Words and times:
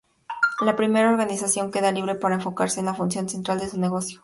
La 0.61 0.75
primera 0.75 1.11
organización 1.11 1.69
queda 1.69 1.91
libre 1.91 2.15
para 2.15 2.33
enfocarse 2.33 2.79
en 2.79 2.87
la 2.87 2.95
función 2.95 3.29
central 3.29 3.59
de 3.59 3.69
su 3.69 3.79
negocio. 3.79 4.19